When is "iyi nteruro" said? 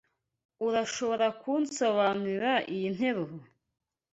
2.73-3.35